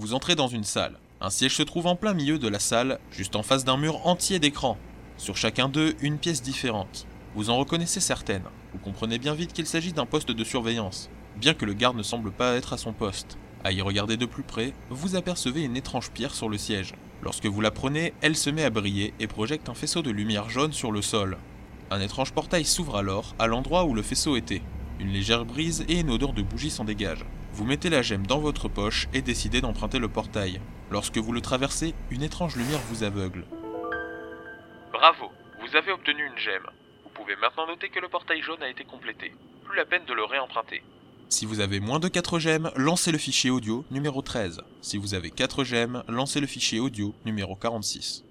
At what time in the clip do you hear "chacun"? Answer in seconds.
5.36-5.68